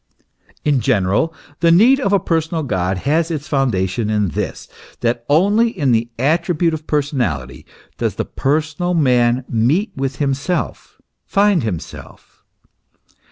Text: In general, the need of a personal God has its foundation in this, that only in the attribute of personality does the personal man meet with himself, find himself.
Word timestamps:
In 0.65 0.79
general, 0.79 1.31
the 1.59 1.69
need 1.69 1.99
of 1.99 2.11
a 2.11 2.19
personal 2.19 2.63
God 2.63 2.97
has 2.97 3.29
its 3.29 3.47
foundation 3.47 4.09
in 4.09 4.29
this, 4.29 4.67
that 5.01 5.23
only 5.29 5.69
in 5.69 5.91
the 5.91 6.09
attribute 6.17 6.73
of 6.73 6.87
personality 6.87 7.67
does 7.99 8.15
the 8.15 8.25
personal 8.25 8.95
man 8.95 9.45
meet 9.47 9.91
with 9.95 10.15
himself, 10.15 10.97
find 11.27 11.61
himself. 11.61 12.43